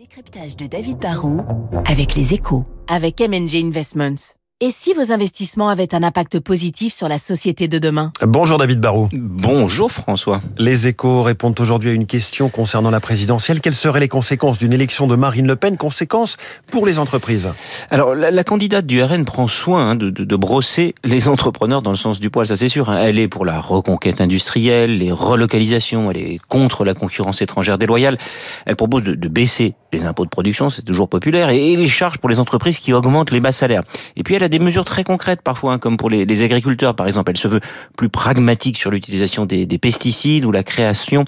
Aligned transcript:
décryptage 0.00 0.56
de 0.56 0.66
David 0.66 0.96
Barrault 0.96 1.42
avec 1.84 2.14
les 2.14 2.32
échos. 2.32 2.64
Avec 2.88 3.20
MNG 3.20 3.56
Investments. 3.56 4.32
Et 4.62 4.70
si 4.70 4.92
vos 4.92 5.10
investissements 5.10 5.70
avaient 5.70 5.94
un 5.94 6.02
impact 6.02 6.38
positif 6.38 6.92
sur 6.92 7.08
la 7.08 7.18
société 7.18 7.66
de 7.66 7.78
demain? 7.78 8.10
Bonjour 8.22 8.58
David 8.58 8.78
Barrault. 8.78 9.08
Bonjour 9.12 9.90
François. 9.90 10.40
Les 10.58 10.86
échos 10.86 11.22
répondent 11.22 11.58
aujourd'hui 11.60 11.88
à 11.88 11.92
une 11.94 12.04
question 12.04 12.50
concernant 12.50 12.90
la 12.90 13.00
présidentielle. 13.00 13.60
Quelles 13.62 13.74
seraient 13.74 14.00
les 14.00 14.08
conséquences 14.08 14.58
d'une 14.58 14.74
élection 14.74 15.06
de 15.06 15.16
Marine 15.16 15.46
Le 15.46 15.56
Pen? 15.56 15.78
Conséquences 15.78 16.36
pour 16.70 16.84
les 16.84 16.98
entreprises 16.98 17.50
Alors 17.90 18.14
la, 18.14 18.30
la 18.30 18.44
candidate 18.44 18.84
du 18.84 19.02
RN 19.02 19.24
prend 19.24 19.48
soin 19.48 19.92
hein, 19.92 19.94
de, 19.96 20.10
de, 20.10 20.24
de, 20.24 20.36
brosser 20.36 20.94
les 21.04 21.26
entrepreneurs 21.28 21.80
dans 21.80 21.90
le 21.90 21.96
sens 21.96 22.20
du 22.20 22.28
poil, 22.28 22.46
ça 22.46 22.58
c'est 22.58 22.68
sûr. 22.68 22.90
Hein. 22.90 23.00
Elle 23.02 23.18
est 23.18 23.28
pour 23.28 23.46
la 23.46 23.60
reconquête 23.60 24.20
industrielle, 24.20 24.98
les 24.98 25.10
relocalisations, 25.10 26.10
elle 26.10 26.18
est 26.18 26.38
contre 26.48 26.84
la 26.84 26.92
concurrence 26.92 27.40
étrangère 27.40 27.78
déloyale. 27.78 28.18
Elle 28.66 28.76
propose 28.76 29.04
de, 29.04 29.14
de 29.14 29.28
baisser 29.28 29.74
les 29.92 30.04
impôts 30.04 30.24
de 30.24 30.30
production, 30.30 30.70
c'est 30.70 30.82
toujours 30.82 31.08
populaire, 31.08 31.50
et 31.50 31.76
les 31.76 31.88
charges 31.88 32.18
pour 32.18 32.28
les 32.28 32.40
entreprises 32.40 32.78
qui 32.78 32.92
augmentent 32.92 33.30
les 33.30 33.40
bas 33.40 33.52
salaires. 33.52 33.82
Et 34.16 34.22
puis 34.22 34.34
elle 34.34 34.42
a 34.42 34.48
des 34.48 34.58
mesures 34.58 34.84
très 34.84 35.04
concrètes 35.04 35.42
parfois, 35.42 35.72
hein, 35.72 35.78
comme 35.78 35.96
pour 35.96 36.10
les, 36.10 36.42
agriculteurs 36.42 36.94
par 36.94 37.06
exemple. 37.06 37.30
Elle 37.30 37.36
se 37.36 37.48
veut 37.48 37.60
plus 37.96 38.08
pragmatique 38.08 38.78
sur 38.78 38.90
l'utilisation 38.90 39.46
des, 39.46 39.66
des, 39.66 39.78
pesticides 39.78 40.44
ou 40.44 40.52
la 40.52 40.62
création 40.62 41.24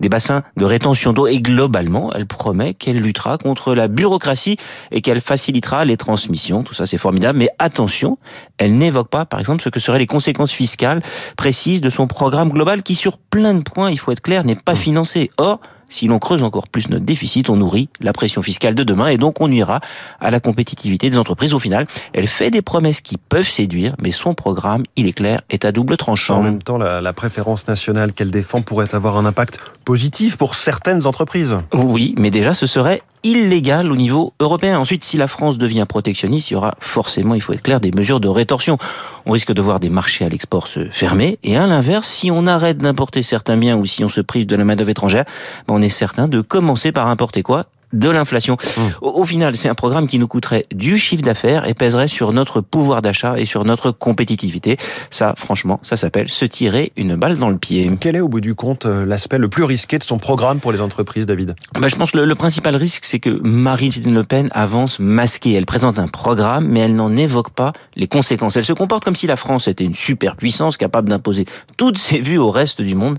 des 0.00 0.08
bassins 0.08 0.42
de 0.56 0.64
rétention 0.64 1.12
d'eau. 1.12 1.26
Et 1.26 1.40
globalement, 1.40 2.12
elle 2.12 2.26
promet 2.26 2.74
qu'elle 2.74 3.00
luttera 3.00 3.38
contre 3.38 3.74
la 3.74 3.88
bureaucratie 3.88 4.56
et 4.90 5.02
qu'elle 5.02 5.20
facilitera 5.20 5.84
les 5.84 5.96
transmissions. 5.96 6.62
Tout 6.62 6.74
ça, 6.74 6.86
c'est 6.86 6.98
formidable. 6.98 7.38
Mais 7.38 7.48
attention, 7.58 8.18
elle 8.58 8.74
n'évoque 8.74 9.08
pas, 9.08 9.24
par 9.24 9.40
exemple, 9.40 9.62
ce 9.62 9.68
que 9.68 9.80
seraient 9.80 9.98
les 9.98 10.06
conséquences 10.06 10.52
fiscales 10.52 11.02
précises 11.36 11.80
de 11.80 11.90
son 11.90 12.06
programme 12.06 12.50
global 12.50 12.82
qui, 12.82 12.94
sur 12.94 13.18
plein 13.18 13.54
de 13.54 13.62
points, 13.62 13.90
il 13.90 13.98
faut 13.98 14.12
être 14.12 14.20
clair, 14.20 14.44
n'est 14.44 14.56
pas 14.56 14.74
financé. 14.74 15.30
Or, 15.36 15.60
si 15.88 16.06
l'on 16.06 16.18
creuse 16.18 16.42
encore 16.42 16.68
plus 16.68 16.88
notre 16.88 17.04
déficit, 17.04 17.48
on 17.48 17.56
nourrit 17.56 17.88
la 18.00 18.12
pression 18.12 18.42
fiscale 18.42 18.74
de 18.74 18.82
demain 18.82 19.08
et 19.08 19.16
donc 19.16 19.40
on 19.40 19.48
nuira 19.48 19.80
à 20.20 20.30
la 20.30 20.40
compétitivité 20.40 21.10
des 21.10 21.18
entreprises. 21.18 21.54
Au 21.54 21.58
final, 21.58 21.86
elle 22.12 22.26
fait 22.26 22.50
des 22.50 22.62
promesses 22.62 23.00
qui 23.00 23.16
peuvent 23.16 23.48
séduire, 23.48 23.94
mais 24.02 24.12
son 24.12 24.34
programme, 24.34 24.84
il 24.96 25.06
est 25.06 25.12
clair, 25.12 25.42
est 25.50 25.64
à 25.64 25.72
double 25.72 25.96
tranchant. 25.96 26.38
En 26.38 26.42
même 26.42 26.62
temps, 26.62 26.78
la, 26.78 27.12
préférence 27.12 27.66
nationale 27.66 28.12
qu'elle 28.12 28.30
défend 28.30 28.60
pourrait 28.60 28.94
avoir 28.94 29.16
un 29.16 29.24
impact 29.24 29.58
positif 29.86 30.36
pour 30.36 30.56
certaines 30.56 31.06
entreprises. 31.06 31.56
Oui, 31.72 32.14
mais 32.18 32.30
déjà, 32.30 32.52
ce 32.52 32.66
serait 32.66 33.02
illégal 33.22 33.90
au 33.90 33.96
niveau 33.96 34.34
européen. 34.40 34.78
Ensuite, 34.80 35.04
si 35.04 35.16
la 35.16 35.28
France 35.28 35.58
devient 35.58 35.86
protectionniste, 35.88 36.50
il 36.50 36.54
y 36.54 36.56
aura 36.56 36.74
forcément, 36.80 37.34
il 37.34 37.40
faut 37.40 37.52
être 37.52 37.62
clair, 37.62 37.80
des 37.80 37.92
mesures 37.92 38.18
de 38.18 38.28
rétorsion. 38.28 38.78
On 39.26 39.30
risque 39.30 39.52
de 39.52 39.62
voir 39.62 39.78
des 39.78 39.88
marchés 39.88 40.24
à 40.24 40.28
l'export 40.28 40.66
se 40.66 40.88
fermer. 40.90 41.38
Et 41.44 41.56
à 41.56 41.68
l'inverse, 41.68 42.08
si 42.08 42.32
on 42.32 42.48
arrête 42.48 42.78
d'importer 42.78 43.22
certains 43.22 43.56
biens 43.56 43.76
ou 43.76 43.86
si 43.86 44.04
on 44.04 44.08
se 44.08 44.20
prive 44.20 44.46
de 44.46 44.56
la 44.56 44.64
main-d'œuvre 44.64 44.90
étrangère, 44.90 45.24
on 45.68 45.80
est 45.80 45.88
certain 45.88 46.26
de 46.26 46.40
commencer 46.40 46.90
par 46.90 47.06
importer 47.06 47.44
quoi? 47.44 47.66
De 47.98 48.10
l'inflation. 48.10 48.56
Mmh. 48.56 48.80
Au, 49.02 49.22
au, 49.22 49.26
final, 49.26 49.56
c'est 49.56 49.68
un 49.68 49.74
programme 49.74 50.06
qui 50.06 50.18
nous 50.18 50.28
coûterait 50.28 50.66
du 50.74 50.98
chiffre 50.98 51.22
d'affaires 51.22 51.68
et 51.68 51.74
pèserait 51.74 52.08
sur 52.08 52.32
notre 52.32 52.60
pouvoir 52.60 53.02
d'achat 53.02 53.38
et 53.38 53.46
sur 53.46 53.64
notre 53.64 53.90
compétitivité. 53.90 54.76
Ça, 55.10 55.34
franchement, 55.36 55.80
ça 55.82 55.96
s'appelle 55.96 56.28
se 56.28 56.44
tirer 56.44 56.92
une 56.96 57.16
balle 57.16 57.38
dans 57.38 57.50
le 57.50 57.58
pied. 57.58 57.90
Quel 58.00 58.16
est 58.16 58.20
au 58.20 58.28
bout 58.28 58.40
du 58.40 58.54
compte 58.54 58.86
l'aspect 58.86 59.38
le 59.38 59.48
plus 59.48 59.64
risqué 59.64 59.98
de 59.98 60.02
son 60.02 60.18
programme 60.18 60.60
pour 60.60 60.72
les 60.72 60.80
entreprises, 60.80 61.26
David? 61.26 61.54
Bah, 61.74 61.88
Je 61.88 61.96
pense 61.96 62.12
que 62.12 62.18
le, 62.18 62.24
le 62.24 62.34
principal 62.34 62.76
risque, 62.76 63.04
c'est 63.04 63.18
que 63.18 63.40
Marine 63.42 63.92
Le 64.12 64.24
Pen 64.24 64.48
avance 64.52 64.98
masquée. 64.98 65.54
Elle 65.54 65.66
présente 65.66 65.98
un 65.98 66.08
programme, 66.08 66.66
mais 66.68 66.80
elle 66.80 66.94
n'en 66.94 67.16
évoque 67.16 67.50
pas 67.50 67.72
les 67.94 68.06
conséquences. 68.06 68.56
Elle 68.56 68.64
se 68.64 68.72
comporte 68.72 69.04
comme 69.04 69.16
si 69.16 69.26
la 69.26 69.36
France 69.36 69.68
était 69.68 69.84
une 69.84 69.94
superpuissance 69.94 70.76
capable 70.76 71.08
d'imposer 71.08 71.46
toutes 71.76 71.98
ses 71.98 72.20
vues 72.20 72.38
au 72.38 72.50
reste 72.50 72.82
du 72.82 72.94
monde 72.94 73.18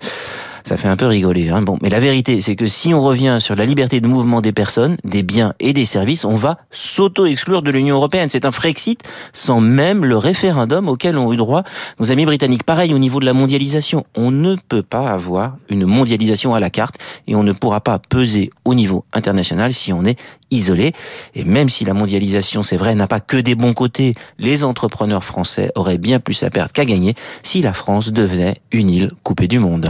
ça 0.68 0.76
fait 0.76 0.90
un 0.90 0.98
peu 0.98 1.06
rigoler. 1.06 1.48
Hein. 1.48 1.62
Bon, 1.62 1.80
mais 1.82 1.88
la 1.88 2.02
vérité, 2.02 2.42
c'est 2.42 2.58
que 2.58 2.68
si 2.68 2.94
on 2.94 3.02
revient 3.02 3.38
sur 3.40 3.56
la 3.56 3.64
liberté 3.64 4.02
de 4.02 4.08
mouvement 4.08 4.42
des 4.42 4.52
personnes, 4.52 4.98
des 5.06 5.23
biens 5.23 5.54
et 5.62 5.72
des 5.72 5.86
services, 5.86 6.26
on 6.26 6.36
va 6.36 6.58
s'auto-exclure 6.72 7.62
de 7.62 7.72
l'Union 7.72 7.96
européenne. 7.96 8.28
C'est 8.30 8.44
un 8.44 8.52
Frexit 8.52 9.02
sans 9.32 9.62
même 9.62 10.04
le 10.04 10.18
référendum 10.18 10.90
auquel 10.90 11.18
ont 11.18 11.32
eu 11.32 11.38
droit 11.38 11.64
nos 12.02 12.12
amis 12.12 12.26
britanniques. 12.26 12.64
Pareil 12.64 12.94
au 12.94 12.98
niveau 12.98 13.22
de 13.22 13.26
la 13.26 13.32
mondialisation, 13.32 14.06
on 14.14 14.30
ne 14.30 14.58
peut 14.67 14.83
pas 14.83 15.10
avoir 15.10 15.56
une 15.70 15.86
mondialisation 15.86 16.54
à 16.54 16.60
la 16.60 16.70
carte 16.70 16.95
et 17.27 17.36
on 17.36 17.44
ne 17.44 17.54
pourra 17.54 17.80
pas 17.80 17.98
peser 17.98 18.50
au 18.66 18.76
niveau 18.76 19.06
international 19.14 19.73
si 19.73 19.94
on 19.94 20.04
est 20.04 20.20
isolé. 20.52 20.92
Et 21.33 21.45
même 21.45 21.70
si 21.70 21.86
la 21.86 21.94
mondialisation, 21.94 22.61
c'est 22.61 22.77
vrai, 22.77 22.94
n'a 22.94 23.08
pas 23.08 23.22
que 23.22 23.38
des 23.38 23.56
bons 23.56 23.73
côtés, 23.73 24.16
les 24.38 24.66
entrepreneurs 24.66 25.23
français 25.23 25.72
auraient 25.76 25.98
bien 25.98 26.20
plus 26.20 26.44
à 26.44 26.50
perdre 26.50 26.73
qu'à 26.73 26.83
gagner 26.83 27.16
si 27.44 27.61
la 27.61 27.72
France 27.72 28.11
devenait 28.11 28.56
une 28.73 28.89
île 28.89 29.11
coupée 29.23 29.48
du 29.48 29.60
monde. 29.60 29.89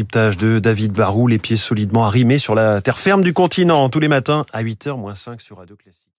Décryptage 0.00 0.38
de 0.38 0.58
David 0.60 0.92
Barou, 0.92 1.26
les 1.26 1.38
pieds 1.38 1.58
solidement 1.58 2.06
arrimés 2.06 2.38
sur 2.38 2.54
la 2.54 2.80
terre 2.80 2.96
ferme 2.96 3.22
du 3.22 3.34
continent, 3.34 3.90
tous 3.90 4.00
les 4.00 4.08
matins 4.08 4.46
à 4.50 4.62
8h 4.62 4.96
moins 4.96 5.14
5 5.14 5.42
sur 5.42 5.58
Radio 5.58 5.76
Classique. 5.76 6.09